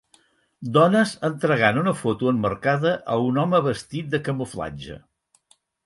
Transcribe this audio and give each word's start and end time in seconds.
Dones 0.77 1.11
entregant 1.29 1.77
una 1.83 1.93
foto 1.99 2.31
emmarcada 2.33 2.97
a 3.17 3.21
un 3.29 3.41
home 3.45 3.63
vestit 3.71 4.13
de 4.17 4.25
camuflatge. 4.31 5.03